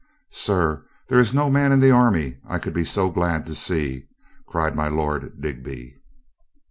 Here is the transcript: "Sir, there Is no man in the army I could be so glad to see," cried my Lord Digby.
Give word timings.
"Sir, 0.31 0.83
there 1.09 1.19
Is 1.19 1.31
no 1.31 1.47
man 1.47 1.71
in 1.71 1.79
the 1.79 1.91
army 1.91 2.39
I 2.47 2.57
could 2.57 2.73
be 2.73 2.83
so 2.83 3.11
glad 3.11 3.45
to 3.45 3.53
see," 3.53 4.07
cried 4.47 4.75
my 4.75 4.87
Lord 4.87 5.39
Digby. 5.39 6.01